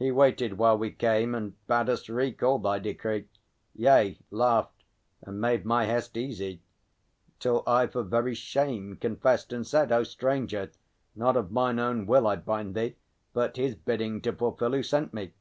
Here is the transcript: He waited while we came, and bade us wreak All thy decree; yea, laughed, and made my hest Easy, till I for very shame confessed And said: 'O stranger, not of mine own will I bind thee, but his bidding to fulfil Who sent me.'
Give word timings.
He 0.00 0.10
waited 0.10 0.58
while 0.58 0.76
we 0.76 0.90
came, 0.90 1.32
and 1.32 1.54
bade 1.68 1.88
us 1.88 2.08
wreak 2.08 2.42
All 2.42 2.58
thy 2.58 2.80
decree; 2.80 3.28
yea, 3.72 4.18
laughed, 4.32 4.82
and 5.22 5.40
made 5.40 5.64
my 5.64 5.84
hest 5.84 6.16
Easy, 6.16 6.60
till 7.38 7.62
I 7.68 7.86
for 7.86 8.02
very 8.02 8.34
shame 8.34 8.96
confessed 8.96 9.52
And 9.52 9.64
said: 9.64 9.92
'O 9.92 10.02
stranger, 10.02 10.72
not 11.14 11.36
of 11.36 11.52
mine 11.52 11.78
own 11.78 12.04
will 12.06 12.26
I 12.26 12.34
bind 12.34 12.74
thee, 12.74 12.96
but 13.32 13.58
his 13.58 13.76
bidding 13.76 14.20
to 14.22 14.32
fulfil 14.32 14.72
Who 14.72 14.82
sent 14.82 15.14
me.' 15.14 15.34